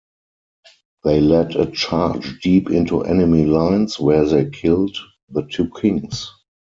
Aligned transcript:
They 1.03 1.19
led 1.21 1.55
a 1.55 1.69
charge 1.69 2.41
deep 2.41 2.71
into 2.71 3.03
enemy 3.03 3.45
lines 3.45 3.99
where 3.99 4.25
they 4.25 4.45
killed 4.49 4.97
the 5.29 5.43
two 5.43 5.69
kings. 5.79 6.27